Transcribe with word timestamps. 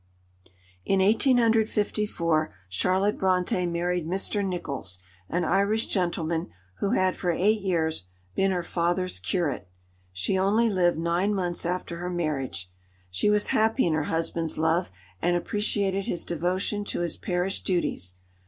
In 0.83 0.99
1854 0.99 2.55
Charlotte 2.69 3.19
Brontë 3.19 3.69
married 3.71 4.07
Mr. 4.07 4.43
Nicholls, 4.43 4.97
an 5.29 5.45
Irish 5.45 5.85
gentleman, 5.85 6.49
who 6.79 6.93
had 6.93 7.15
for 7.15 7.29
eight 7.29 7.61
years 7.61 8.07
been 8.33 8.49
her 8.49 8.63
father's 8.63 9.19
curate. 9.19 9.69
She 10.11 10.39
only 10.39 10.69
lived 10.71 10.97
nine 10.97 11.35
months 11.35 11.67
after 11.67 11.97
her 11.97 12.09
marriage. 12.09 12.71
She 13.11 13.29
was 13.29 13.49
happy 13.49 13.85
in 13.85 13.93
her 13.93 14.05
husband's 14.05 14.57
love, 14.57 14.89
and 15.21 15.35
appreciated 15.35 16.05
his 16.05 16.25
devotion 16.25 16.83
to 16.85 17.01
his 17.01 17.15
parish 17.15 17.61
duties. 17.63 18.15